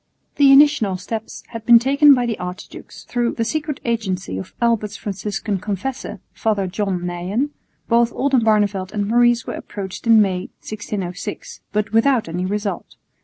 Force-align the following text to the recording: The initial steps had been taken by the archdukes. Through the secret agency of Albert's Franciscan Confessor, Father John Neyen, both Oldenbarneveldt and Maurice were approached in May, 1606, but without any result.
The 0.37 0.51
initial 0.51 0.97
steps 0.97 1.43
had 1.49 1.63
been 1.63 1.77
taken 1.77 2.15
by 2.15 2.25
the 2.25 2.39
archdukes. 2.39 3.03
Through 3.03 3.35
the 3.35 3.45
secret 3.45 3.79
agency 3.85 4.35
of 4.39 4.55
Albert's 4.59 4.97
Franciscan 4.97 5.59
Confessor, 5.59 6.19
Father 6.33 6.65
John 6.65 7.05
Neyen, 7.05 7.51
both 7.87 8.11
Oldenbarneveldt 8.13 8.93
and 8.93 9.07
Maurice 9.07 9.45
were 9.45 9.53
approached 9.53 10.07
in 10.07 10.19
May, 10.19 10.45
1606, 10.63 11.59
but 11.71 11.91
without 11.93 12.27
any 12.27 12.47
result. 12.47 12.95